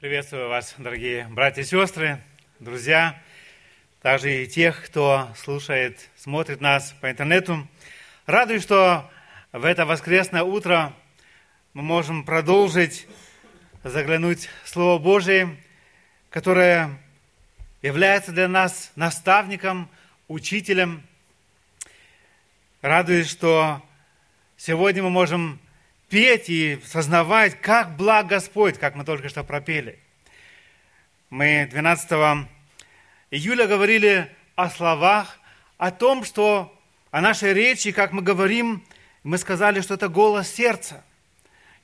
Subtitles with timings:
[0.00, 2.22] Приветствую вас, дорогие братья и сестры,
[2.58, 3.20] друзья,
[4.00, 7.68] также и тех, кто слушает, смотрит нас по интернету.
[8.24, 9.10] Радуюсь, что
[9.52, 10.94] в это воскресное утро
[11.74, 13.06] мы можем продолжить
[13.84, 15.54] заглянуть в Слово Божие,
[16.30, 16.98] которое
[17.82, 19.90] является для нас наставником,
[20.28, 21.02] учителем.
[22.80, 23.82] Радуюсь, что
[24.56, 25.60] сегодня мы можем
[26.10, 29.98] петь и сознавать, как благ Господь, как мы только что пропели.
[31.30, 32.48] Мы 12
[33.30, 35.38] июля говорили о словах,
[35.78, 36.76] о том, что
[37.12, 38.84] о нашей речи, как мы говорим,
[39.22, 41.04] мы сказали, что это голос сердца.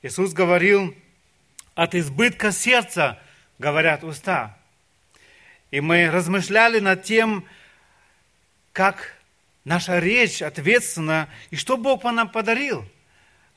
[0.01, 0.93] Иисус говорил,
[1.73, 3.19] от избытка сердца
[3.57, 4.57] говорят уста.
[5.71, 7.45] И мы размышляли над тем,
[8.73, 9.13] как
[9.63, 12.85] наша речь ответственна, и что Бог нам подарил–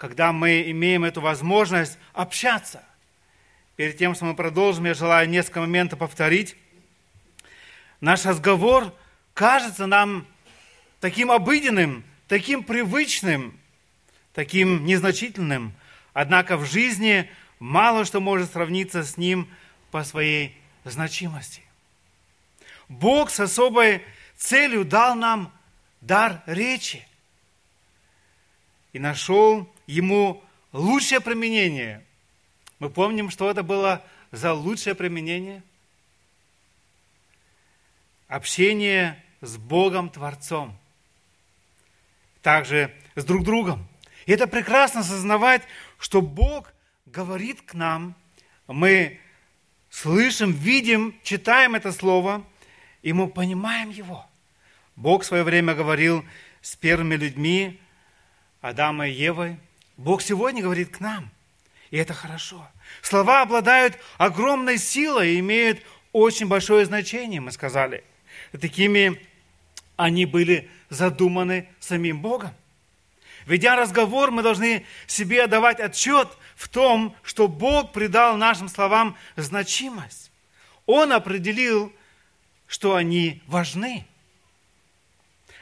[0.00, 2.82] когда мы имеем эту возможность общаться.
[3.76, 6.56] Перед тем, что мы продолжим, я желаю несколько моментов повторить.
[8.00, 8.94] Наш разговор
[9.34, 10.26] кажется нам
[11.00, 13.60] таким обыденным, таким привычным,
[14.32, 15.74] таким незначительным.
[16.14, 19.50] Однако в жизни мало что может сравниться с ним
[19.90, 21.60] по своей значимости.
[22.88, 24.02] Бог с особой
[24.34, 25.52] целью дал нам
[26.00, 27.06] дар речи
[28.94, 32.04] и нашел ему лучшее применение.
[32.78, 35.62] Мы помним, что это было за лучшее применение?
[38.28, 40.78] Общение с Богом Творцом.
[42.42, 43.86] Также с друг другом.
[44.26, 45.62] И это прекрасно осознавать,
[45.98, 46.72] что Бог
[47.06, 48.14] говорит к нам,
[48.68, 49.18] мы
[49.90, 52.44] слышим, видим, читаем это Слово,
[53.02, 54.24] и мы понимаем его.
[54.94, 56.24] Бог в свое время говорил
[56.62, 57.80] с первыми людьми,
[58.60, 59.58] Адама и Евой–
[60.00, 61.30] Бог сегодня говорит к нам,
[61.90, 62.66] и это хорошо.
[63.02, 68.02] Слова обладают огромной силой и имеют очень большое значение, мы сказали.
[68.58, 69.20] Такими
[69.96, 72.52] они были задуманы самим Богом.
[73.44, 80.32] Ведя разговор, мы должны себе отдавать отчет в том, что Бог придал нашим словам значимость.
[80.86, 81.92] Он определил,
[82.66, 84.06] что они важны.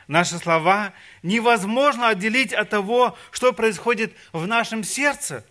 [0.08, 5.44] Наши слова невозможно отделить от того, что происходит в нашем сердце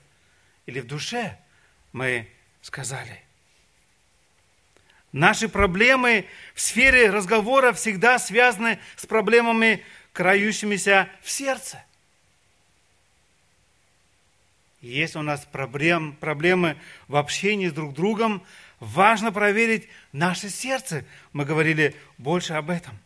[0.65, 1.37] или в душе,
[1.93, 2.27] мы
[2.63, 3.23] сказали.
[5.11, 6.25] Наши проблемы
[6.55, 11.83] в сфере разговора всегда связаны с проблемами, крающимися в сердце.
[14.81, 18.43] Если у нас проблем, проблемы в общении с друг другом,
[18.79, 21.05] важно проверить наше сердце.
[21.31, 22.99] Мы говорили больше об этом.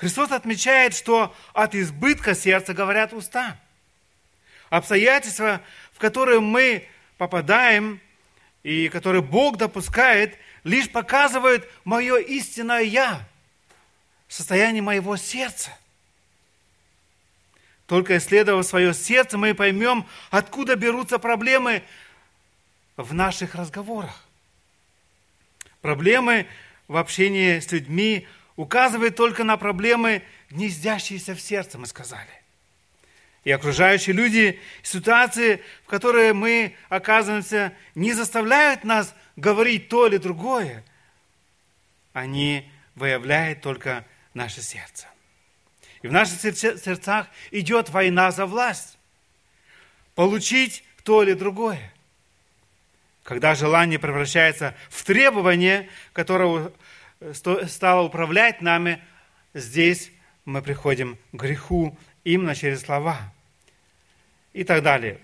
[0.00, 3.60] Христос отмечает, что от избытка сердца говорят уста.
[4.70, 5.60] Обстоятельства,
[5.92, 6.88] в которые мы
[7.18, 8.00] попадаем
[8.62, 13.28] и которые Бог допускает, лишь показывают мое истинное «я»,
[14.26, 15.70] состояние моего сердца.
[17.86, 21.82] Только исследуя свое сердце, мы поймем, откуда берутся проблемы
[22.96, 24.24] в наших разговорах.
[25.82, 26.46] Проблемы
[26.88, 28.26] в общении с людьми
[28.60, 32.28] указывает только на проблемы, гнездящиеся в сердце, мы сказали.
[33.42, 40.84] И окружающие люди, ситуации, в которые мы оказываемся, не заставляют нас говорить то или другое.
[42.12, 44.04] Они выявляют только
[44.34, 45.06] наше сердце.
[46.02, 48.98] И в наших сердцах идет война за власть.
[50.14, 51.94] Получить то или другое.
[53.22, 56.72] Когда желание превращается в требование, которое
[57.32, 59.02] стала управлять нами,
[59.54, 60.10] здесь
[60.44, 63.32] мы приходим к греху именно через слова.
[64.52, 65.18] И так далее.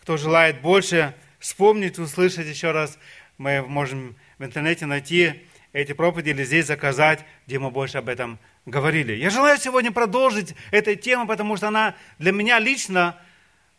[0.00, 2.98] Кто желает больше вспомнить, услышать еще раз,
[3.36, 8.38] мы можем в интернете найти эти проповеди или здесь заказать, где мы больше об этом
[8.64, 9.12] говорили.
[9.12, 13.18] Я желаю сегодня продолжить эту тему, потому что она для меня лично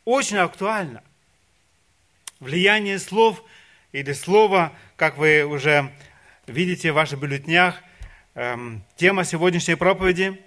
[0.03, 1.03] очень актуальна.
[2.39, 3.43] Влияние слов
[3.91, 5.91] или слова, как вы уже
[6.47, 7.81] видите в ваших бюллетнях
[8.35, 10.39] эм, тема сегодняшней проповеди,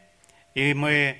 [0.55, 1.19] и мы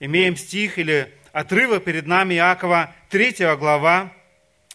[0.00, 4.12] имеем стих или отрывок перед нами Иакова, 3 глава,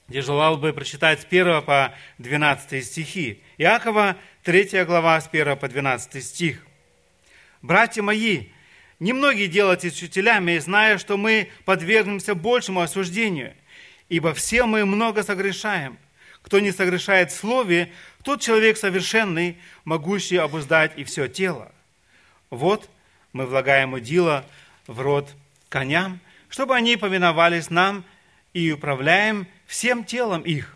[0.08, 3.44] где желал бы прочитать с 1 по 12 стихи.
[3.58, 6.66] Иакова, 3 глава, с 1 по 12 стих.
[7.62, 8.48] «Братья мои,
[9.00, 13.54] немногие делайтесь учителями, зная, что мы подвергнемся большему осуждению,
[14.10, 15.98] ибо все мы много согрешаем.
[16.42, 17.92] Кто не согрешает в слове,
[18.28, 21.72] тот человек совершенный, могущий обуздать и все тело.
[22.50, 22.90] Вот
[23.32, 24.44] мы влагаем удила
[24.86, 25.34] в рот
[25.70, 26.20] коням,
[26.50, 28.04] чтобы они повиновались нам
[28.52, 30.76] и управляем всем телом их.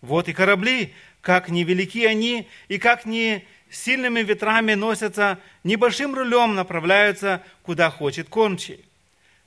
[0.00, 7.40] Вот и корабли, как невелики они, и как не сильными ветрами носятся, небольшим рулем направляются,
[7.62, 8.84] куда хочет кормчий.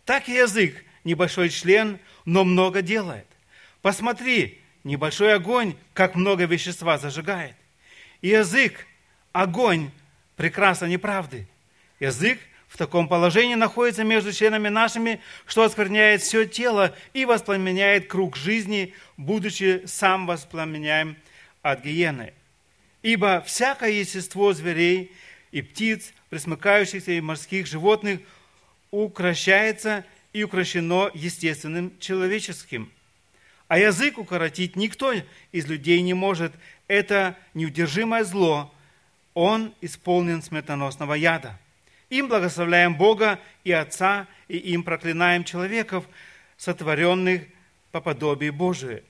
[0.06, 3.28] Так и язык, небольшой член, но много делает.
[3.82, 7.56] Посмотри, небольшой огонь, как много вещества зажигает.
[8.22, 8.88] И язык,
[9.32, 9.92] огонь,
[10.36, 11.48] прекрасно неправды.
[12.00, 18.38] Язык в таком положении находится между членами нашими, что оскверняет все тело и воспламеняет круг
[18.38, 21.18] жизни, будучи сам воспламеняем
[21.62, 22.34] от гиены.
[23.02, 25.12] Ибо всякое естество зверей
[25.52, 28.22] и птиц, присмыкающихся и морских животных,
[28.90, 32.92] укращается и укращено естественным человеческим.
[33.72, 35.14] А язык укоротить никто
[35.54, 36.52] из людей не может.
[36.90, 38.70] Это неудержимое зло.
[39.34, 41.58] Он исполнен смертоносного яда.
[42.10, 46.04] Им благословляем Бога и Отца, и им проклинаем человеков,
[46.58, 47.44] сотворенных
[47.94, 49.06] по подобию Божию.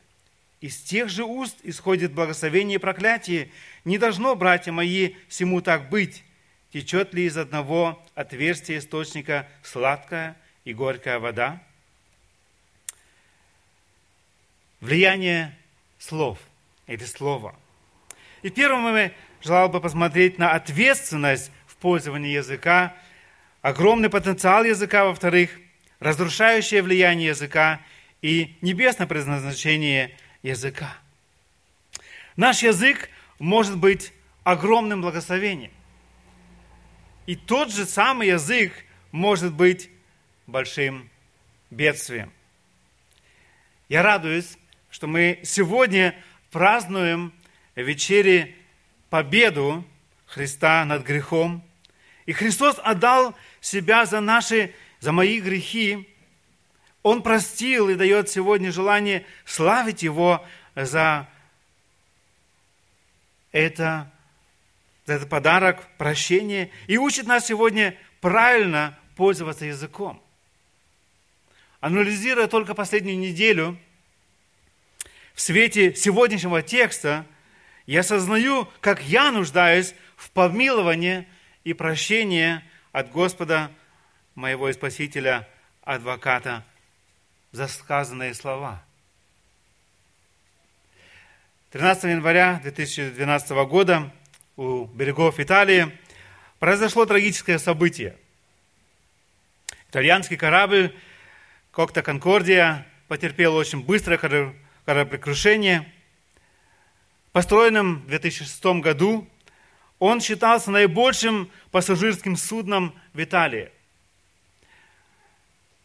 [0.59, 3.49] Из тех же уст исходит благословение и проклятие.
[3.83, 6.23] Не должно, братья мои, всему так быть.
[6.71, 11.63] Течет ли из одного отверстия источника сладкая и горькая вода?
[14.81, 15.57] Влияние
[15.97, 16.37] слов
[16.87, 17.55] или слова.
[18.41, 21.51] И первым мы желал бы посмотреть на ответственность
[21.81, 22.95] пользования языка,
[23.61, 25.59] огромный потенциал языка, во-вторых,
[25.99, 27.81] разрушающее влияние языка
[28.21, 30.95] и небесное предназначение языка.
[32.37, 34.13] Наш язык может быть
[34.43, 35.71] огромным благословением.
[37.25, 38.71] И тот же самый язык
[39.11, 39.89] может быть
[40.47, 41.09] большим
[41.69, 42.31] бедствием.
[43.89, 44.57] Я радуюсь,
[44.91, 46.15] что мы сегодня
[46.51, 47.33] празднуем
[47.75, 48.55] вечере
[49.09, 49.83] победу
[50.27, 51.63] Христа над грехом–
[52.25, 56.07] и Христос отдал себя за наши, за мои грехи.
[57.03, 60.45] Он простил и дает сегодня желание славить Его
[60.75, 61.27] за
[63.51, 64.11] это,
[65.05, 70.23] за этот подарок прощения и учит нас сегодня правильно пользоваться языком.
[71.79, 73.77] Анализируя только последнюю неделю,
[75.41, 77.25] в свете сегодняшнего текста,
[77.87, 81.27] я осознаю, как я нуждаюсь в помиловании
[81.63, 83.71] и прощение от Господа,
[84.35, 85.49] моего и Спасителя,
[85.81, 86.63] адвоката,
[87.51, 88.83] за сказанные слова.
[91.71, 94.13] 13 января 2012 года
[94.57, 95.91] у берегов Италии
[96.59, 98.15] произошло трагическое событие.
[99.89, 100.95] Итальянский корабль
[101.71, 104.19] Кокта Конкордия потерпел очень быстрое
[104.85, 105.91] кораблекрушение.
[107.31, 109.27] Построенным в 2006 году
[109.99, 113.71] он считался наибольшим пассажирским судном в Италии.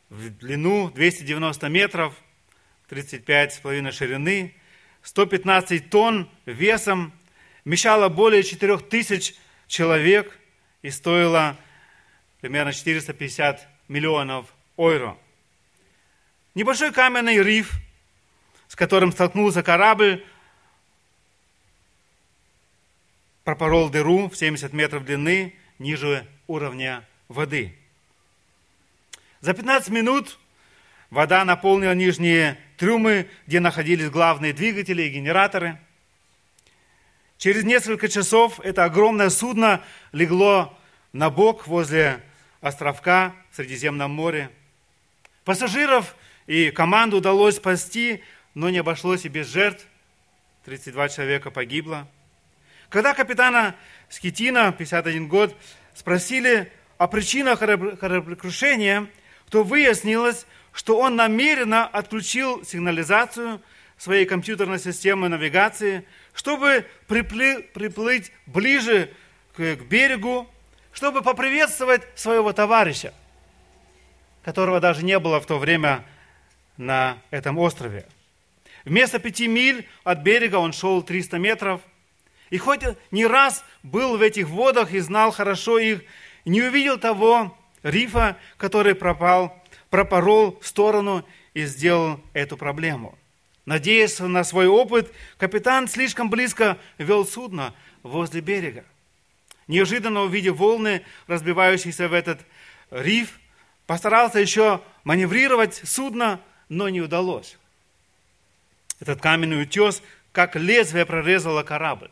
[0.09, 2.15] В длину 290 метров,
[2.89, 4.55] 35,5 ширины,
[5.03, 7.13] 115 тонн весом,
[7.65, 9.35] вмещало более 4000
[9.67, 10.39] человек
[10.83, 11.57] и стоило
[12.41, 14.47] примерно 450 миллионов
[14.77, 15.19] евро.
[16.55, 17.73] Небольшой каменный риф,
[18.77, 20.23] с которым столкнулся корабль,
[23.43, 27.75] пропорол дыру в 70 метров длины ниже уровня воды.
[29.41, 30.39] За 15 минут
[31.09, 35.81] вода наполнила нижние трюмы, где находились главные двигатели и генераторы.
[37.39, 40.79] Через несколько часов это огромное судно легло
[41.15, 42.23] на бок возле
[42.61, 44.51] островка в Средиземном море.
[45.47, 46.15] Пассажиров
[46.47, 48.23] и команду удалось спасти,
[48.57, 49.87] но не обошлось и без жертв.
[50.65, 52.09] 32 человека погибло.
[52.89, 53.77] Когда капитана
[54.09, 55.55] Скитина, 51 год,
[55.95, 59.09] спросили о причинах кораблекрушения,
[59.51, 63.61] то выяснилось, что он намеренно отключил сигнализацию
[63.99, 69.11] своей компьютерной системы навигации, чтобы приплыть, приплыть ближе
[69.55, 70.49] к, к берегу,
[70.95, 73.13] чтобы поприветствовать своего товарища,
[74.45, 76.07] которого даже не было в то время
[76.79, 78.07] на этом острове.
[78.87, 81.83] Вместо пяти миль от берега он шел 300 метров–
[82.51, 86.03] и хоть не раз был в этих водах и знал хорошо их,
[86.45, 91.25] не увидел того рифа, который пропал, пропорол в сторону
[91.55, 93.19] и сделал эту проблему.
[93.65, 97.75] Надеясь на свой опыт, капитан слишком близко вел судно
[98.05, 98.85] возле берега.
[99.67, 102.41] Неожиданно увидев волны, разбивающиеся в этот
[102.93, 103.41] риф,
[103.89, 107.59] постарался еще маневрировать судно, но не удалось.
[109.01, 112.11] Этот каменный утес, как лезвие, прорезало корабль.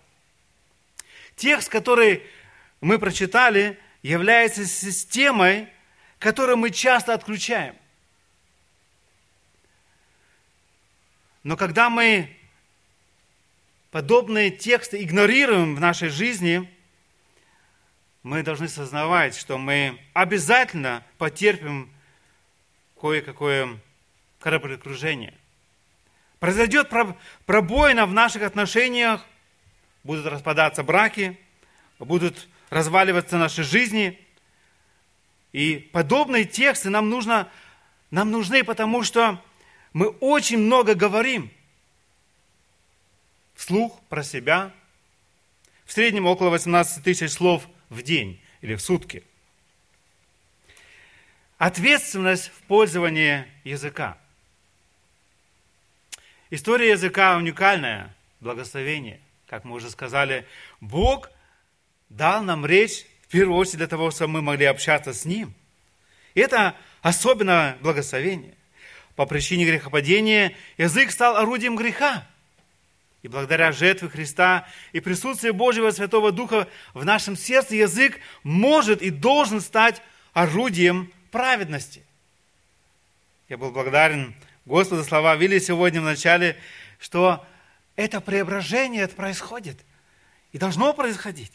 [1.36, 2.22] Текст, который
[2.80, 5.68] мы прочитали, является системой,
[6.18, 7.74] которую мы часто отключаем.
[11.42, 12.34] Но когда мы
[13.90, 16.70] подобные тексты игнорируем в нашей жизни,
[18.22, 21.92] мы должны сознавать, что мы обязательно потерпим
[22.98, 23.78] кое-какое
[24.40, 25.34] кораблекружение.
[26.44, 26.90] Произойдет
[27.46, 29.24] пробоина в наших отношениях,
[30.02, 31.40] будут распадаться браки,
[31.98, 34.20] будут разваливаться наши жизни.
[35.52, 37.48] И подобные тексты нам, нужно,
[38.10, 39.42] нам нужны, потому что
[39.94, 41.50] мы очень много говорим
[43.54, 44.70] вслух про себя.
[45.86, 49.24] В среднем около 18 тысяч слов в день или в сутки.
[51.56, 54.18] Ответственность в пользовании языка.
[56.50, 59.20] История языка уникальная, благословение.
[59.48, 60.46] Как мы уже сказали,
[60.80, 61.30] Бог
[62.08, 65.54] дал нам речь в первую очередь для того, чтобы мы могли общаться с Ним.
[66.34, 68.54] И это особенное благословение.
[69.16, 72.26] По причине грехопадения язык стал орудием греха.
[73.22, 79.10] И благодаря жертве Христа и присутствию Божьего Святого Духа в нашем сердце язык может и
[79.10, 80.02] должен стать
[80.34, 82.04] орудием праведности.
[83.48, 84.34] Я был благодарен
[84.66, 86.56] Господу слова Вилли сегодня в начале,
[86.98, 87.44] что
[87.96, 89.78] это преображение это происходит
[90.52, 91.52] и должно происходить.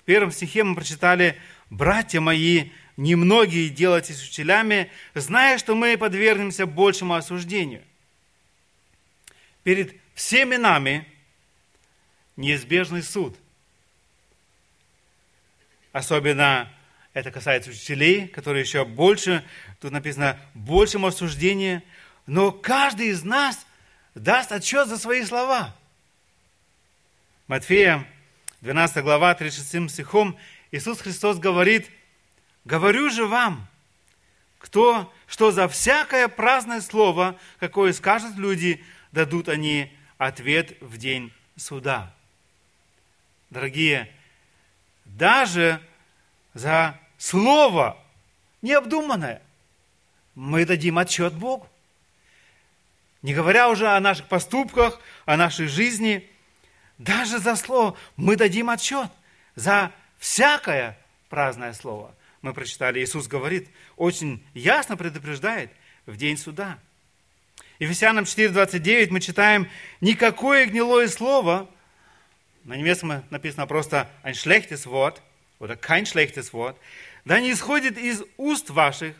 [0.00, 7.14] В первом стихе мы прочитали «Братья мои, немногие делайтесь учителями, зная, что мы подвергнемся большему
[7.14, 7.82] осуждению».
[9.62, 11.06] Перед всеми нами
[12.36, 13.36] неизбежный суд.
[15.92, 16.73] Особенно
[17.14, 19.44] это касается учителей, которые еще больше,
[19.80, 21.82] тут написано, большему осуждению.
[22.26, 23.66] Но каждый из нас
[24.14, 25.74] даст отчет за свои слова.
[27.46, 28.06] Матфея,
[28.62, 30.36] 12 глава, 36 стихом,
[30.72, 31.88] Иисус Христос говорит,
[32.64, 33.68] «Говорю же вам,
[34.58, 42.12] кто, что за всякое праздное слово, какое скажут люди, дадут они ответ в день суда.
[43.50, 44.10] Дорогие,
[45.04, 45.80] даже
[46.54, 47.96] за слово
[48.62, 49.42] необдуманное
[50.34, 51.68] мы дадим отчет Богу.
[53.22, 56.28] Не говоря уже о наших поступках, о нашей жизни,
[56.98, 59.10] даже за слово мы дадим отчет.
[59.54, 62.14] За всякое праздное слово.
[62.42, 65.70] Мы прочитали, Иисус говорит, очень ясно предупреждает
[66.06, 66.78] в день суда–
[67.80, 69.68] Ефесянам 4.29 мы читаем,
[70.00, 71.68] никакое гнилое слово,
[72.62, 75.20] на немецком написано просто ein schlechtes Wort,
[75.64, 76.76] oder kein schlechtes Wort,
[77.24, 79.16] да не исходит из уст ваших,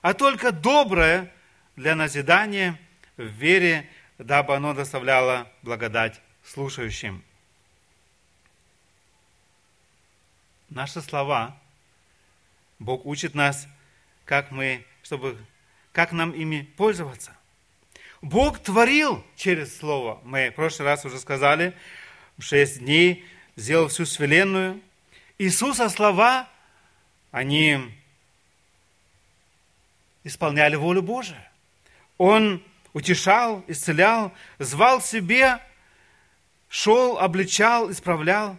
[0.00, 1.32] а только доброе
[1.74, 2.78] для назидания
[3.16, 7.24] в вере, дабы оно доставляло благодать слушающим.
[10.68, 11.58] Наши слова,
[12.78, 13.66] Бог учит нас,
[14.24, 15.36] как мы, чтобы,
[15.92, 17.36] как нам ими пользоваться.
[18.22, 20.20] Бог творил через Слово.
[20.22, 21.74] Мы в прошлый раз уже сказали,
[22.36, 23.24] в шесть дней
[23.56, 24.80] сделал всю Вселенную.
[25.38, 26.48] Иисуса слова,
[27.30, 27.78] они
[30.24, 31.42] исполняли волю Божию.
[32.16, 35.60] Он утешал, исцелял, звал себе,
[36.68, 38.58] шел, обличал, исправлял.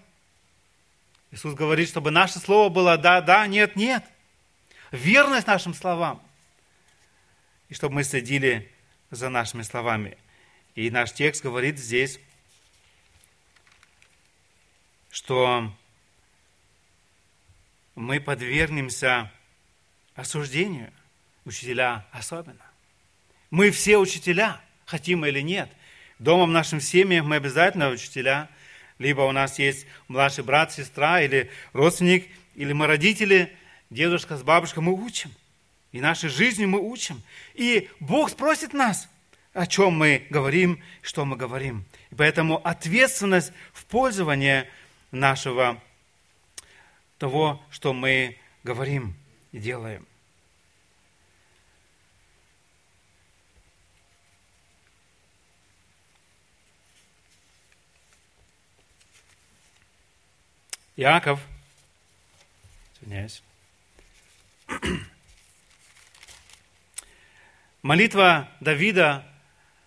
[1.31, 4.03] Иисус говорит, чтобы наше слово было да, да, нет, нет.
[4.91, 6.21] Верность нашим словам.
[7.67, 8.71] И чтобы мы следили
[9.12, 10.17] за нашими словами.
[10.75, 12.19] И наш текст говорит здесь,
[15.12, 15.71] что
[18.00, 19.29] мы подвергнемся
[20.15, 20.89] осуждению,
[21.44, 22.63] учителя особенно.
[23.51, 25.70] Мы все учителя, хотим или нет.
[26.18, 28.48] Дома в нашем семье мы обязательно учителя.
[29.00, 33.53] Либо у нас есть младший брат, сестра или родственник, или мы родители,
[33.89, 35.32] дедушка с бабушкой, мы учим.
[35.91, 37.22] И нашей жизнью мы учим.
[37.53, 39.10] И Бог спросит нас,
[39.51, 41.84] о чем мы говорим, что мы говорим.
[42.12, 44.68] И поэтому ответственность в пользовании
[45.12, 45.82] нашего
[47.19, 49.13] того, что мы говорим
[49.51, 50.07] и делаем.
[60.95, 61.39] Яков,
[63.01, 63.43] извиняюсь,
[67.81, 69.25] Молитва Давида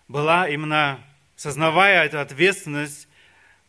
[0.07, 1.03] была именно,
[1.35, 3.07] сознавая эту ответственность,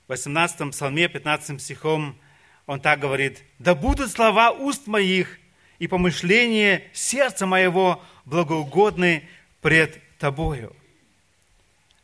[0.07, 2.19] в 18 псалме, 15 стихом,
[2.67, 5.39] он так говорит, «Да будут слова уст моих
[5.79, 9.29] и помышления сердца моего благоугодны
[9.61, 10.75] пред Тобою.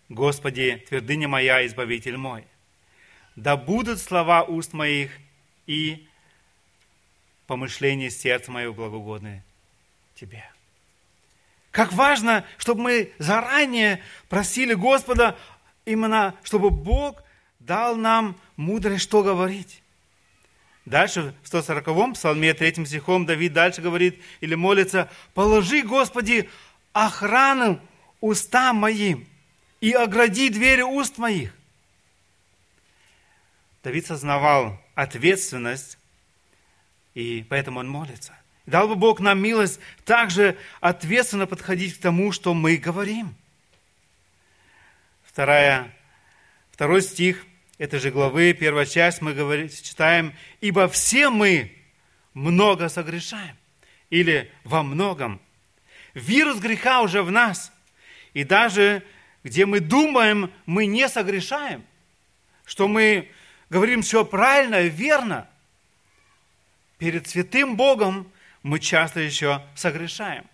[0.08, 2.44] Господи, твердыня моя, Избавитель мой,
[3.36, 5.10] да будут слова уст моих
[5.66, 6.06] и
[7.46, 9.42] помышления сердца моего благоугодны
[10.14, 10.44] Тебе».
[11.70, 15.38] Как важно, чтобы мы заранее просили Господа,
[15.84, 17.22] именно чтобы Бог
[17.60, 19.79] дал нам мудрость, что говорить.
[20.84, 26.49] Дальше в 140-м псалме, 3 стихом, Давид дальше говорит или молится, «Положи, Господи,
[26.92, 27.80] охрану
[28.20, 29.26] устам моим
[29.80, 31.54] и огради двери уст моих».
[33.82, 35.99] Давид сознавал ответственность,
[37.14, 38.34] и поэтому он молится.
[38.66, 43.34] Дал бы Бог нам милость также ответственно подходить к тому, что мы говорим.
[45.25, 45.94] Вторая,
[46.70, 47.44] второй стих
[47.80, 51.75] этой же главы, первая часть, мы говорим, читаем, «Ибо все мы
[52.34, 53.56] много согрешаем»
[54.10, 55.40] или «во многом».
[56.12, 57.72] Вирус греха уже в нас.
[58.34, 59.02] И даже
[59.44, 61.82] где мы думаем, мы не согрешаем,
[62.66, 63.30] что мы
[63.70, 65.49] говорим все правильно и верно,
[66.99, 68.30] перед святым Богом
[68.62, 70.44] мы часто еще согрешаем.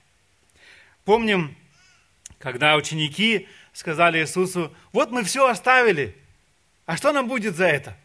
[1.05, 1.57] Помним,
[2.39, 6.17] когда ученики сказали Иисусу, вот мы все оставили,
[6.87, 7.97] а что нам будет за это?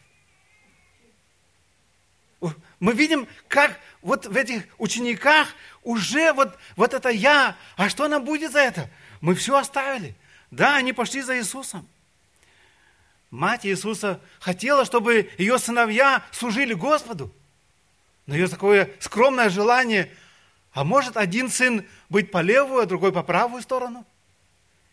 [2.79, 5.49] Мы видим, как вот в этих учениках
[5.83, 8.89] уже вот, вот это я, а что нам будет за это?
[9.21, 10.15] Мы все оставили.
[10.49, 11.87] Да, они пошли за Иисусом.
[13.29, 17.31] Мать Иисуса хотела, чтобы ее сыновья служили Господу.
[18.25, 20.11] Но ее такое скромное желание,
[20.73, 24.05] а может один сын быть по левую, а другой по правую сторону?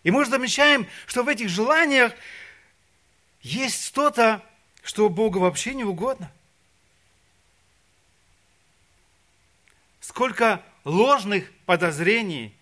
[0.02, 2.12] И мы замечаем, что в этих желаниях
[3.48, 4.42] есть что-то,
[4.82, 6.30] что Богу вообще не угодно.
[10.00, 12.54] Сколько ложных подозрений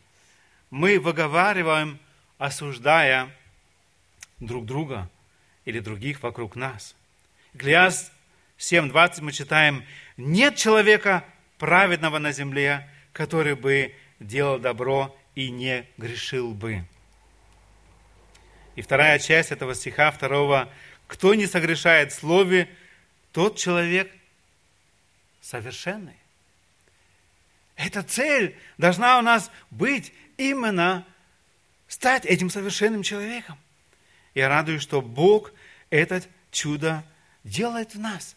[0.71, 1.99] мы выговариваем,
[2.39, 3.35] осуждая
[4.39, 5.09] друг друга–
[5.67, 6.97] или других вокруг нас.
[7.53, 8.11] Глиас
[8.59, 9.85] 7.20 мы читаем,
[10.17, 11.25] «Нет человека
[11.59, 16.85] праведного на земле, который бы делал добро и не грешил бы».
[18.77, 20.71] И вторая часть этого стиха, второго,
[21.07, 22.69] «Кто не согрешает в слове,
[23.33, 24.13] тот человек
[25.41, 26.17] совершенный».
[27.75, 31.07] Эта цель должна у нас быть именно
[31.89, 33.59] стать этим совершенным человеком.
[34.35, 35.53] Я радуюсь, что Бог
[35.91, 37.05] это чудо
[37.45, 38.37] делает в нас.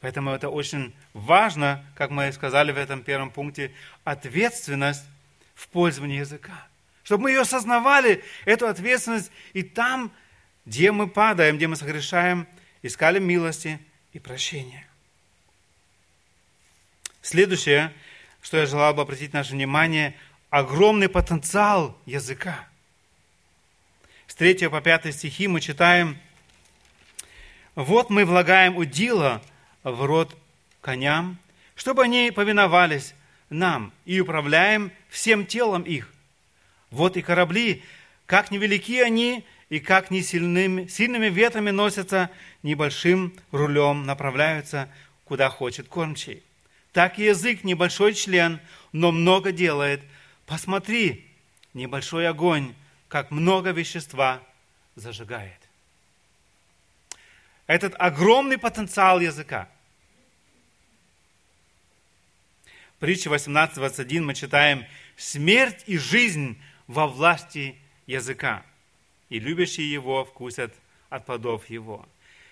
[0.00, 3.72] Поэтому это очень важно, как мы сказали в этом первом пункте,
[4.04, 5.04] ответственность
[5.54, 6.67] в пользовании языка.
[7.08, 10.12] Чтобы мы ее осознавали, эту ответственность, и там,
[10.66, 12.46] где мы падаем, где мы согрешаем,
[12.82, 13.78] искали милости
[14.12, 14.86] и прощения.
[17.22, 17.94] Следующее,
[18.42, 20.14] что я желал бы обратить наше внимание,
[20.50, 22.68] огромный потенциал языка
[24.26, 26.18] с 3 по 5 стихи мы читаем,
[27.74, 29.40] «Вот мы влагаем удила
[29.82, 30.36] в рот
[30.82, 31.38] коням,
[31.74, 33.14] чтобы они повиновались
[33.48, 36.12] нам, и управляем всем телом их.
[36.90, 37.82] Вот и корабли,
[38.26, 42.30] как невелики они, и как не сильными, сильными ветрами носятся,
[42.62, 44.88] небольшим рулем направляются,
[45.24, 46.42] куда хочет кормчий.
[46.92, 48.60] Так и язык небольшой член,
[48.92, 50.02] но много делает.
[50.46, 51.26] Посмотри,
[51.74, 52.74] небольшой огонь,
[53.08, 54.42] как много вещества
[54.96, 55.58] зажигает.
[57.66, 59.68] Этот огромный потенциал языка.
[62.98, 64.84] Притча 18.21 мы читаем
[65.16, 68.64] «Смерть и жизнь во власти языка,
[69.28, 70.74] и любящие его вкусят
[71.08, 72.04] от плодов его».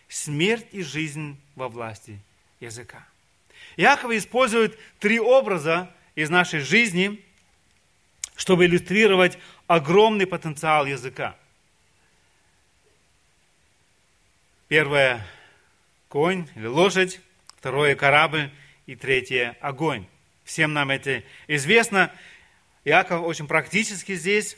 [0.08, 2.20] Смерть и жизнь во власти
[2.60, 3.06] языка.
[3.76, 7.22] Иаков использует три образа из нашей жизни,
[8.36, 11.36] чтобы иллюстрировать огромный потенциал языка.
[14.68, 15.26] Первое–
[16.08, 17.20] конь или лошадь,
[17.56, 18.50] второе– корабль
[18.86, 20.06] и третье– огонь.
[20.44, 22.12] Всем нам это известно.
[22.86, 24.56] Иаков очень практически здесь.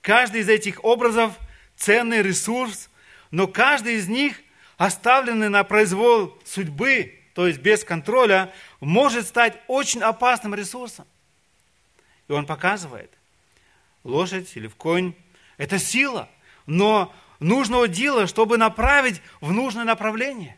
[0.00, 1.34] Каждый из этих образов–
[1.76, 2.88] ценный ресурс,
[3.30, 4.40] но каждый из них,
[4.78, 11.06] оставленный на произвол судьбы, то есть без контроля, может стать очень опасным ресурсом.
[12.26, 13.10] И он показывает,
[14.02, 15.14] лошадь или в конь.
[15.58, 16.30] Это сила,
[16.64, 20.56] но нужного дела, чтобы направить в нужное направление.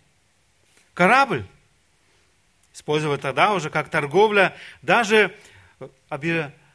[0.94, 1.44] Корабль
[2.72, 5.36] использовать тогда уже как торговля, даже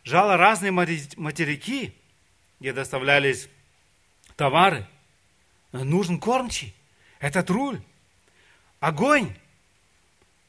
[0.06, 1.96] объезжала разные материки,
[2.60, 3.50] где доставлялись
[4.36, 4.86] товары.
[5.72, 6.76] Нужен кормчий.
[7.20, 7.82] Этот руль.
[8.80, 9.36] Огонь.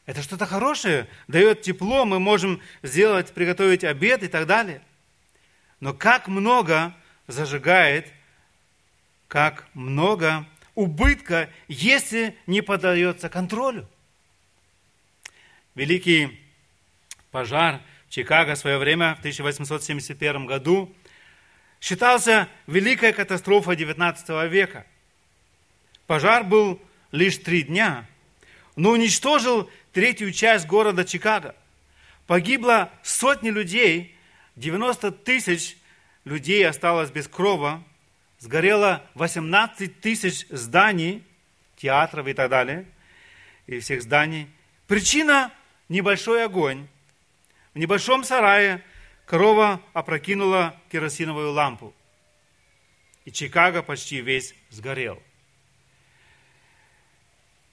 [0.05, 4.83] Это что-то хорошее, дает тепло, мы можем сделать, приготовить обед и так далее.
[5.81, 6.95] Но как много
[7.27, 8.13] зажигает,
[9.27, 13.89] как много убытка, если не поддается контролю.
[15.75, 16.39] Великий
[17.33, 20.95] пожар Чикаго в свое время, в 1871 году,
[21.81, 24.87] считался великой катастрофой XIX века.
[26.07, 28.07] Пожар был лишь три дня,
[28.77, 31.55] но уничтожил третью часть города Чикаго.
[32.27, 34.15] Погибло сотни людей,
[34.57, 35.77] 90 тысяч
[36.25, 37.83] людей осталось без крова,
[38.39, 41.25] сгорело 18 тысяч зданий,
[41.77, 42.87] театров и так далее,
[43.67, 44.49] и всех зданий.
[44.87, 45.53] Причина–
[45.89, 46.89] небольшой огонь.
[47.77, 48.83] В небольшом сарае
[49.27, 51.95] корова опрокинула керосиновую лампу,
[53.27, 55.23] и Чикаго почти весь сгорел.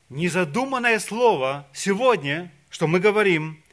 [0.10, 3.64] Незадуманное слово сегодня, что мы говорим,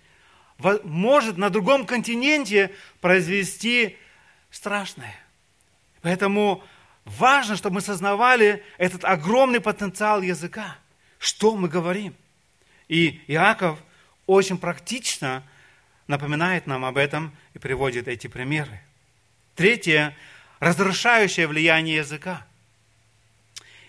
[0.84, 3.96] может на другом континенте произвести
[4.52, 5.16] страшное.
[6.00, 6.62] Поэтому
[7.04, 10.78] важно, чтобы мы сознавали этот огромный потенциал языка,
[11.18, 12.14] что мы говорим.
[12.86, 13.80] И Иаков
[14.28, 15.42] очень практично
[16.10, 18.80] напоминает нам об этом и приводит эти примеры.
[19.54, 20.16] Третье–
[20.58, 22.44] разрушающее влияние языка.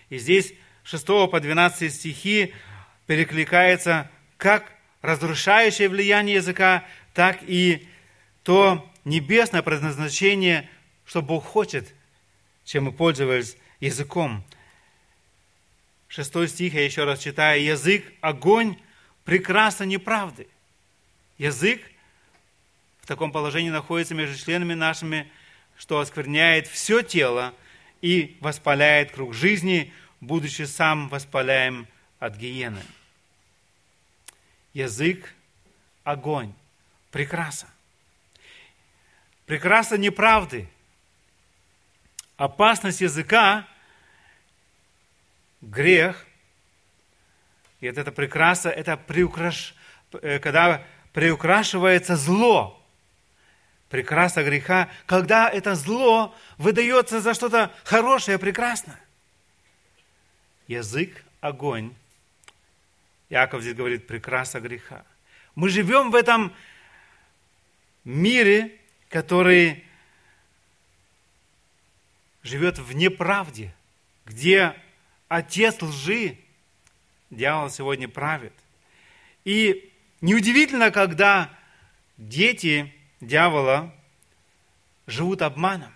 [0.08, 0.54] И здесь
[0.84, 2.54] 6 по 12 стихи
[3.06, 7.88] перекликается как разрушающее влияние языка, так и
[8.44, 10.70] то небесное предназначение,
[11.04, 11.92] что Бог хочет,
[12.64, 14.44] чем мы пользовались языком.
[16.06, 17.64] Шестой стих, я еще раз читаю.
[17.64, 18.76] Язык– огонь
[19.24, 20.46] прекрасно неправды.
[21.36, 21.82] Язык
[23.12, 25.30] таком положении находится между членами нашими,
[25.76, 27.52] что оскверняет все тело
[28.00, 31.86] и воспаляет круг жизни, будучи сам воспаляем
[32.18, 32.82] от гиены.
[34.72, 35.34] Язык–
[36.04, 36.54] огонь,
[37.10, 37.68] прекрасно.
[39.44, 40.66] Прекрасно неправды.
[42.38, 43.68] Опасность языка–
[45.60, 46.26] грех.
[47.80, 49.74] И это, это прекрасно, это приукраш...
[50.14, 52.81] Э, когда приукрашивается зло.
[53.92, 58.98] Прекрасно греха, когда это зло выдается за что-то хорошее, прекрасное.
[60.66, 61.94] Язык– огонь.
[63.28, 65.04] Яков здесь говорит, прекрасно греха.
[65.54, 66.54] Мы живем в этом
[68.02, 69.84] мире, который
[72.42, 73.74] живет в неправде,
[74.24, 74.74] где
[75.28, 76.38] отец лжи,
[77.28, 78.54] дьявол сегодня правит.
[79.44, 81.50] И неудивительно, когда
[82.16, 82.90] дети
[83.22, 83.94] дьявола
[85.06, 85.94] живут обманом.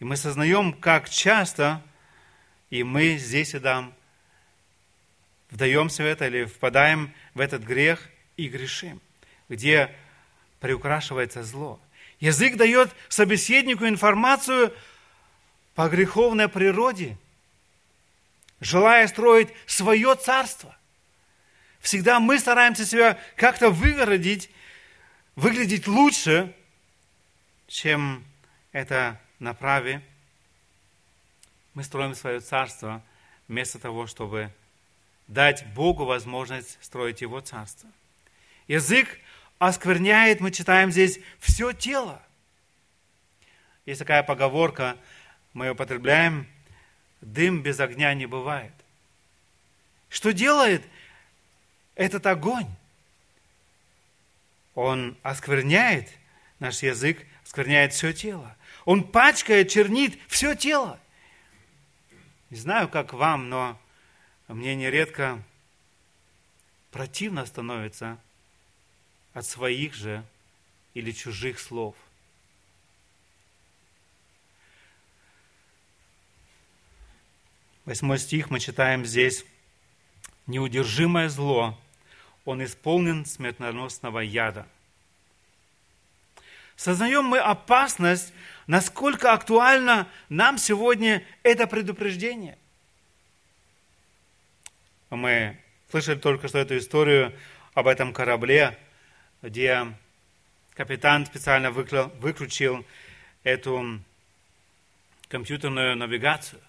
[0.00, 1.80] И мы сознаем, как часто
[2.68, 3.94] и мы здесь и там
[5.50, 9.00] вдаемся в это или впадаем в этот грех и грешим,
[9.48, 9.94] где
[10.60, 11.80] приукрашивается зло.
[12.18, 14.74] Язык дает собеседнику информацию
[15.74, 17.16] по греховной природе,
[18.60, 20.76] желая строить свое царство.
[21.80, 24.50] Всегда мы стараемся себя как-то выгородить,
[25.36, 26.54] выглядеть лучше,
[27.66, 28.24] чем
[28.72, 30.02] это на праве
[31.74, 33.02] мы строим свое царство
[33.48, 34.50] вместо того, чтобы
[35.26, 37.90] дать Богу возможность строить Его царство.
[38.68, 39.08] Язык
[39.58, 42.22] оскверняет, мы читаем здесь, все тело.
[43.86, 44.96] Есть такая поговорка,
[45.52, 46.46] мы ее употребляем,
[47.20, 48.72] дым без огня не бывает.
[50.08, 50.82] Что делает
[51.96, 52.68] этот огонь?
[54.74, 56.10] Он оскверняет
[56.58, 58.56] наш язык, оскверняет все тело.
[58.84, 60.98] Он пачкает, чернит все тело.
[62.50, 63.80] Не знаю, как вам, но
[64.48, 65.42] мне нередко
[66.90, 68.18] противно становится
[69.32, 70.24] от своих же
[70.94, 71.96] или чужих слов.
[77.84, 79.44] Восьмой стих мы читаем здесь.
[80.46, 81.78] «Неудержимое зло,
[82.44, 84.66] он исполнен смертоносного яда».
[86.76, 88.32] Сознаем мы опасность
[88.66, 92.58] насколько актуально нам сегодня это предупреждение.
[95.10, 95.56] Мы
[95.90, 97.32] слышали только что эту историю
[97.74, 98.78] об этом корабле,
[99.42, 99.86] где
[100.74, 102.84] капитан специально выключил
[103.44, 104.00] эту
[105.28, 106.60] компьютерную навигацию.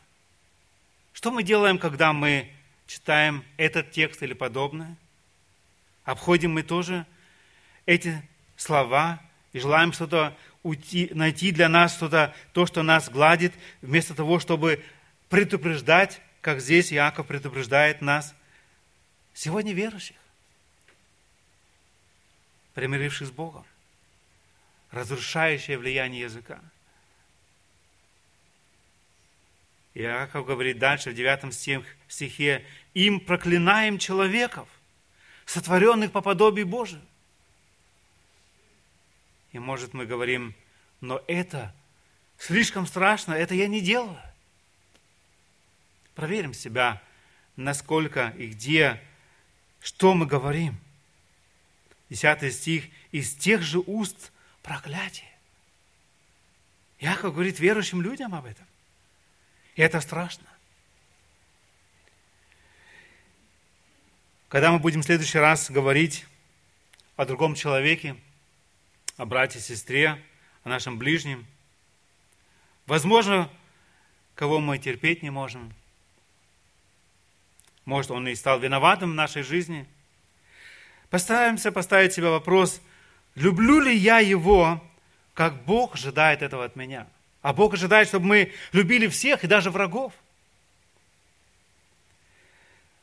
[1.14, 2.52] Что мы делаем, когда мы
[2.88, 4.96] читаем этот текст или подобное?
[6.06, 7.06] Обходим мы тоже
[7.88, 8.22] эти
[8.56, 9.22] слова
[9.54, 14.84] и желаем что-то уйти, найти для нас что-то, то, что нас гладит, вместо того, чтобы
[15.30, 18.36] предупреждать, как здесь Иаков предупреждает нас,
[19.34, 20.16] сегодня верующих,
[22.76, 23.66] примиривших с Богом,
[24.92, 26.60] разрушающее влияние языка.
[29.96, 31.54] Иаков говорит дальше в 9
[32.08, 34.68] стихе, «Им проклинаем человеков,
[35.46, 37.02] сотворенных по подобию Божию,
[39.52, 40.54] и может мы говорим,
[41.00, 41.74] но это
[42.38, 44.20] слишком страшно, это я не делаю.
[46.14, 47.02] проверим себя,
[47.56, 49.02] насколько и где,
[49.82, 50.78] что мы говорим.
[52.10, 52.86] Десятый стих.
[53.12, 54.32] Из тех же уст
[54.64, 55.32] проклятие.
[57.00, 58.66] Яков говорит верующим людям об этом.
[59.76, 60.48] И это страшно.
[64.56, 66.26] Когда мы будем в следующий раз говорить
[67.18, 68.16] о другом человеке,
[69.18, 70.18] о брате, сестре,
[70.64, 71.46] о нашем ближнем,
[72.86, 73.50] возможно,
[74.34, 75.74] кого мы терпеть не можем,
[77.84, 79.86] может, он и стал виноватым в нашей жизни,
[81.10, 82.80] постараемся поставить себе вопрос,
[83.36, 84.82] люблю ли я его,
[85.34, 87.08] как Бог ожидает этого от меня.
[87.42, 90.14] А Бог ожидает, чтобы мы любили всех и даже врагов.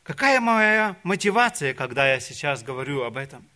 [0.02, 3.46] Какая моя мотивация, когда я сейчас говорю об этом?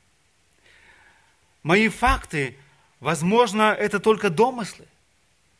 [1.62, 2.56] Мои факты,
[3.00, 4.86] возможно, это только домыслы,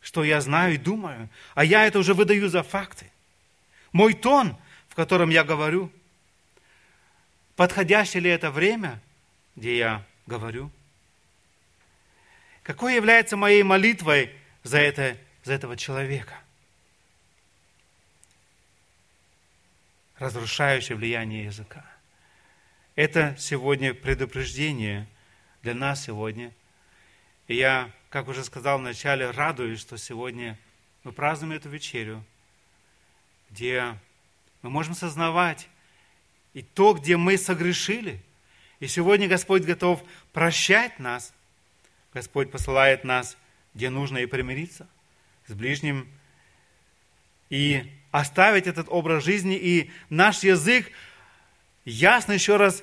[0.01, 3.11] что я знаю и думаю, а я это уже выдаю за факты.
[3.93, 4.57] Мой тон,
[4.89, 5.91] в котором я говорю,
[7.57, 9.01] подходящее ли это время,
[9.57, 10.71] где я говорю?
[12.63, 14.31] Какой является моей молитвой
[14.63, 16.35] за, это, за этого человека?
[20.19, 21.85] Разрушающее влияние языка.
[22.95, 25.07] Это сегодня предупреждение
[25.63, 26.53] для нас сегодня.
[27.49, 30.59] И я, как уже сказал вначале, радуюсь, что сегодня
[31.05, 32.25] мы празднуем эту вечерю,
[33.51, 33.99] где
[34.63, 35.69] мы можем сознавать
[36.55, 38.23] и то, где мы согрешили.
[38.81, 40.03] И сегодня Господь готов
[40.33, 41.33] прощать нас.
[42.15, 43.37] Господь посылает нас,
[43.75, 44.89] где нужно и примириться
[45.47, 46.09] с ближним.
[47.51, 50.91] И оставить этот образ жизни и наш язык
[51.85, 52.83] ясно еще раз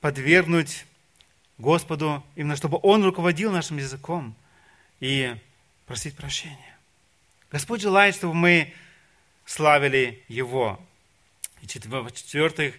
[0.00, 0.86] подвергнуть
[1.58, 4.34] Господу, именно чтобы Он руководил нашим языком
[5.00, 5.36] и
[5.84, 6.78] просить прощения.
[7.50, 8.72] Господь желает, чтобы мы
[9.44, 10.80] славили Его.
[11.60, 12.76] И в-четвертых,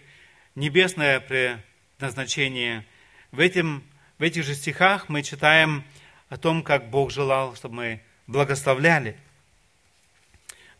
[0.56, 2.84] небесное предназначение.
[3.30, 3.84] В, этом,
[4.18, 5.84] в этих же стихах мы читаем
[6.30, 9.16] о том, как Бог желал, чтобы мы благословляли–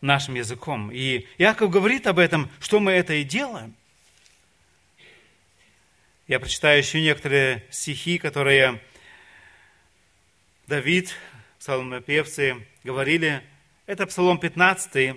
[0.01, 0.91] нашим языком.
[0.91, 3.73] И Яков говорит об этом, что мы это и делаем.
[6.27, 8.81] Я прочитаю еще некоторые стихи, которые
[10.67, 11.15] Давид,
[11.59, 13.41] псалмопевцы, говорили.
[13.85, 15.15] Это Псалом 15,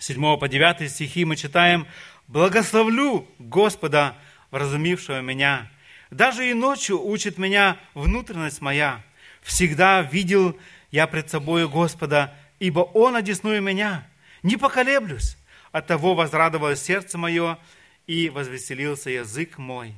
[0.00, 1.86] 7 по 9 стихи мы читаем
[2.26, 4.16] «Благословлю Господа,
[4.50, 5.70] вразумившего меня.
[6.10, 9.04] Даже и ночью учит меня внутренность моя.
[9.42, 10.58] Всегда видел
[10.90, 14.06] я пред собою Господа, ибо Он одесную меня.
[14.44, 15.36] Не поколеблюсь.
[15.72, 17.58] От того возрадовалось сердце мое,
[18.06, 19.94] и возвеселился язык мой.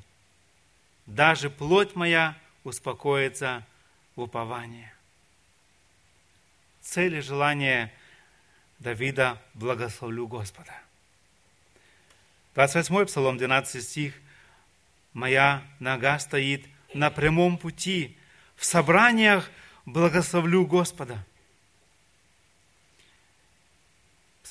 [1.07, 3.67] Даже плоть моя успокоится
[4.17, 4.91] в уповании.
[6.83, 7.93] Цель и желание
[8.81, 10.75] Давида благословлю Господа.
[12.55, 14.15] 28 Псалом, 12 стих.
[15.15, 18.17] «Моя нога стоит на прямом пути,
[18.57, 19.51] в собраниях
[19.87, 21.25] благословлю Господа».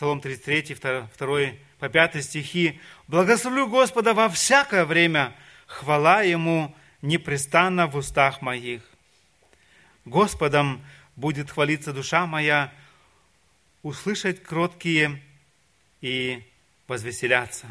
[0.02, 0.78] Псалом 33,
[1.16, 2.82] 2, по 5 стихи.
[3.08, 5.36] «Благословлю Господа во всякое время,
[5.68, 8.82] хвала Ему непрестанно в устах моих.
[10.06, 10.84] Господом
[11.16, 12.74] будет хвалиться душа моя,
[13.84, 15.22] услышать кроткие
[16.02, 16.42] и
[16.88, 17.68] возвеселяться.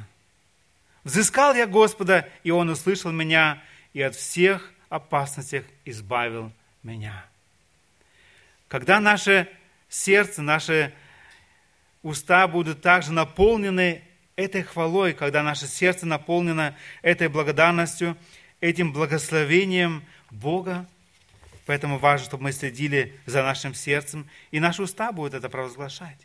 [1.03, 3.61] Взыскал я Господа, и Он услышал меня,
[3.93, 6.53] и от всех опасностей избавил
[6.85, 7.27] меня.
[8.69, 9.49] Когда наше
[9.89, 10.95] сердце, наше
[12.03, 14.03] уста будут также наполнены
[14.37, 18.17] этой хвалой, когда наше сердце наполнено этой благодарностью,
[18.61, 20.87] этим благословением Бога.
[21.67, 26.19] Поэтому важно, чтобы мы следили за нашим сердцем, и наши уста будут это провозглашать.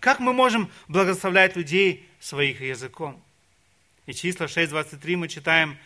[0.00, 3.22] Как мы можем благословлять людей своих языком?
[4.06, 5.76] И числа 6.23 мы читаем,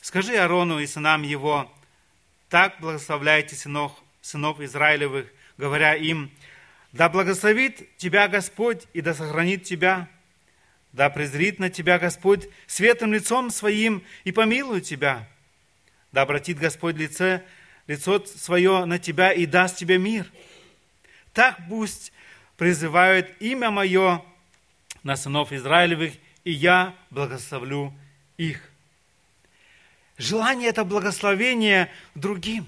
[0.00, 1.72] «Скажи Арону и сынам его,
[2.48, 6.30] так благословляйте сынов, сынов Израилевых, говоря им,
[6.96, 10.08] да благословит тебя Господь и да сохранит тебя.
[10.92, 15.28] Да презрит на тебя Господь светлым лицом своим и помилует тебя.
[16.12, 17.44] Да обратит Господь лице,
[17.86, 20.26] лицо свое на тебя и даст тебе мир.
[21.34, 22.12] Так пусть
[22.56, 24.24] призывают имя мое
[25.02, 27.92] на сынов Израилевых, и я благословлю
[28.38, 28.70] их.
[30.16, 32.66] Желание– это благословение другим.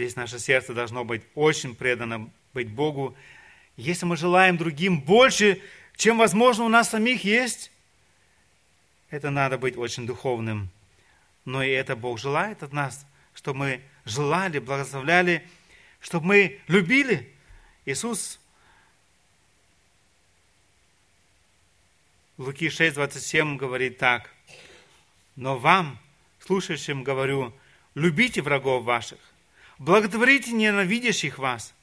[0.00, 3.14] Здесь наше сердце должно быть очень предано быть Богу.
[3.76, 5.60] Если мы желаем другим больше,
[5.94, 7.70] чем, возможно, у нас самих есть,
[9.10, 10.70] это надо быть очень духовным.
[11.44, 15.46] Но и это Бог желает от нас, чтобы мы желали, благословляли
[16.00, 17.30] чтобы мы любили.
[17.84, 18.40] Иисус
[22.38, 24.30] Луки 6, 27 говорит так.
[25.36, 25.98] Но вам,
[26.38, 27.52] слушающим, говорю,
[27.94, 29.18] любите врагов ваших,
[29.80, 31.74] благотворите ненавидящих вас,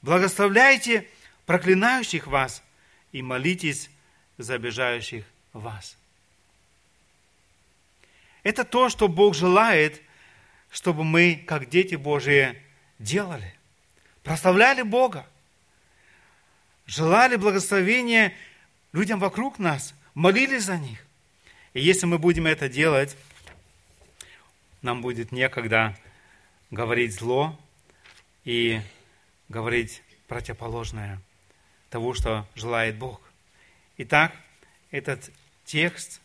[0.00, 1.06] благословляйте
[1.44, 2.62] проклинающих вас
[3.12, 3.90] и молитесь
[4.38, 5.98] за обижающих вас.
[8.42, 10.00] Это то, что Бог желает,
[10.70, 12.56] чтобы мы, как дети Божии,
[12.98, 13.54] делали.
[14.22, 15.26] Прославляли Бога.
[16.86, 18.32] Желали благословения
[18.92, 19.94] людям вокруг нас.
[20.14, 21.04] Молились за них.
[21.74, 23.16] И если мы будем это делать,
[24.82, 25.96] нам будет некогда
[26.70, 27.58] говорить зло
[28.44, 28.80] и
[29.48, 31.20] говорить противоположное
[31.90, 33.20] того, что желает Бог.
[33.98, 34.34] Итак,
[34.90, 35.30] этот
[35.64, 36.20] текст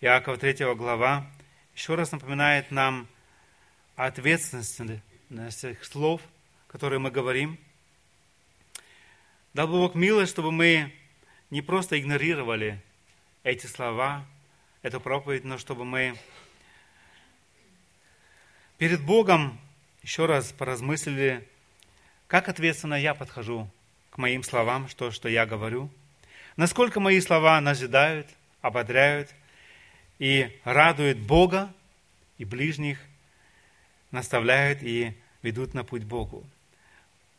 [0.00, 1.26] Иакова 3 глава
[1.74, 3.08] еще раз напоминает нам
[3.96, 5.02] о ответственности
[5.60, 6.20] тех слов,
[6.68, 7.58] которые мы говорим.
[9.54, 10.92] Дал бы Бог милость, чтобы мы
[11.50, 12.80] не просто игнорировали
[13.42, 14.24] эти слова,
[14.82, 16.16] эту проповедь, но чтобы мы
[18.78, 19.60] перед Богом
[20.02, 21.46] еще раз поразмыслили,
[22.26, 23.70] как ответственно я подхожу
[24.10, 25.90] к моим словам, что, что я говорю,
[26.56, 28.26] насколько мои слова назидают,
[28.60, 29.30] ободряют
[30.18, 31.72] и радуют Бога
[32.38, 32.98] и ближних,
[34.10, 36.44] наставляют и ведут на путь Богу.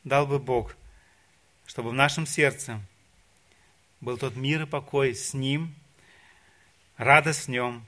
[0.03, 0.75] Дал бы Бог,
[1.65, 2.79] чтобы в нашем сердце
[4.01, 5.73] был тот мир и покой с Ним,
[6.97, 7.85] радость в Нем,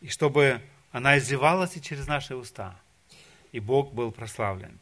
[0.00, 0.60] и чтобы
[0.92, 2.78] она изливалась и через наши уста,
[3.52, 4.78] и Бог был прославлен.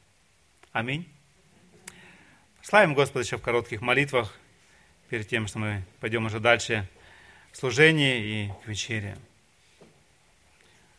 [0.73, 1.09] Аминь.
[2.63, 4.35] Славим Господа еще в коротких молитвах,
[5.09, 6.89] перед тем, что мы пойдем уже дальше
[7.53, 9.17] в служение и к вечере.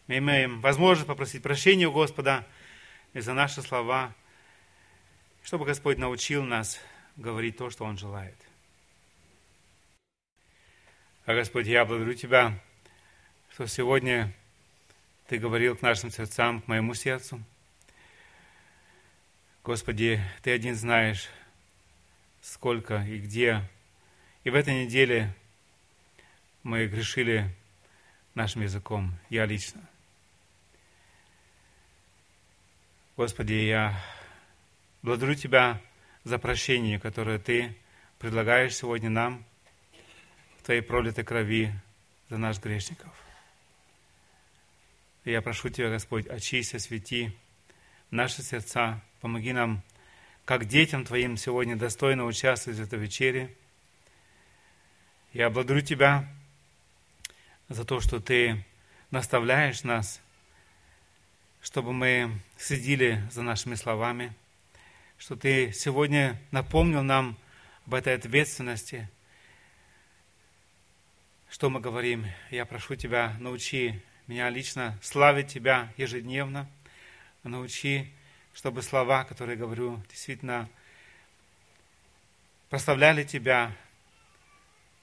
[0.08, 2.48] Мы имеем возможность попросить прощения у Господа
[3.14, 4.14] за наши слова,
[5.44, 6.80] чтобы Господь научил нас
[7.16, 8.38] говорить то, что Он желает.
[11.26, 12.62] А Господь, я благодарю Тебя,
[13.50, 14.32] что сегодня
[15.28, 17.44] Ты говорил к нашим сердцам, к моему сердцу.
[19.66, 21.28] Господи, Ты один знаешь,
[22.40, 23.68] сколько и где.
[24.44, 25.34] И в этой неделе
[26.62, 27.50] мы грешили
[28.36, 29.82] нашим языком, я лично.
[33.18, 34.00] Господи, я
[35.02, 35.82] благодарю Тебя
[36.24, 37.76] за прощение, которое Ты
[38.20, 39.44] предлагаешь сегодня нам
[40.60, 41.74] в Твоей пролитой крови
[42.30, 43.12] за нас грешников.
[45.24, 47.36] И я прошу Тебя, Господь, очисти, освети
[48.12, 49.82] наши сердца, помоги нам
[50.46, 53.52] как детям Твоим сегодня достойно участвовать в этой вечере.
[55.34, 56.32] Я благодарю Тебя
[57.68, 58.64] за то, что Ты
[59.10, 60.22] наставляешь нас,
[61.64, 64.32] чтобы мы следили за нашими словами,
[65.18, 67.36] что Ты сегодня напомнил нам
[67.88, 69.10] об этой ответственности,
[71.50, 72.28] что мы говорим.
[72.52, 76.70] Я прошу Тебя, научи меня лично славить Тебя ежедневно,
[77.42, 78.14] научи
[78.56, 80.70] чтобы слова, которые говорю, действительно
[82.70, 83.76] прославляли Тебя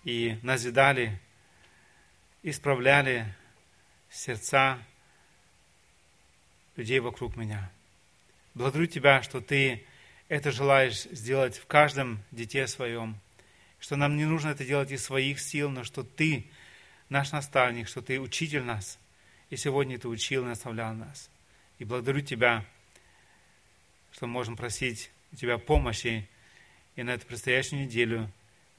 [0.04, 1.20] и назидали,
[2.42, 3.32] исправляли
[4.10, 4.82] сердца
[6.76, 7.70] людей вокруг меня.
[8.54, 9.84] Благодарю Тебя, что Ты
[10.28, 13.20] это желаешь сделать в каждом дите своем,
[13.78, 16.46] что нам не нужно это делать из своих сил, но что Ты
[17.10, 18.98] наш наставник, что Ты учитель нас,
[19.50, 21.28] и сегодня Ты учил и наставлял нас.
[21.78, 22.64] И благодарю Тебя,
[24.12, 26.28] что мы можем просить у Тебя помощи
[26.96, 28.30] и на эту предстоящую неделю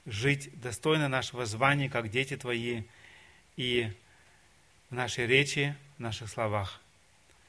[0.06, 2.82] жить достойно нашего звания, как дети Твои,
[3.56, 3.90] и
[4.90, 6.80] в нашей речи, в наших словах.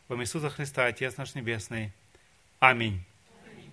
[0.08, 1.91] Во Иисуса Христа, Отец наш Небесный.
[2.60, 3.04] Аминь.